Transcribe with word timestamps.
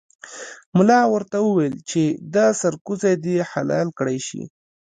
ملا 0.77 0.99
ورته 1.13 1.37
وویل 1.41 1.75
چې 1.89 2.01
دا 2.35 2.47
سرکوزی 2.61 3.13
دې 3.25 3.37
حلال 3.51 3.87
کړای 3.97 4.19
شي. 4.27 4.41